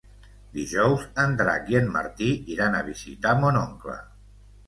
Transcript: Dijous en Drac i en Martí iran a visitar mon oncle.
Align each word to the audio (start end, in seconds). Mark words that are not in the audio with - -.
Dijous 0.53 1.03
en 1.23 1.35
Drac 1.41 1.67
i 1.73 1.77
en 1.81 1.91
Martí 1.97 2.31
iran 2.55 2.77
a 2.77 2.81
visitar 2.87 3.35
mon 3.45 3.61
oncle. 3.63 3.99